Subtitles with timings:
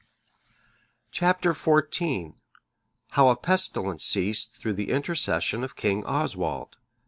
[1.11, 1.43] Chap.
[1.43, 2.33] XIV.
[3.09, 6.77] How a pestilence ceased through the intercession of King Oswald.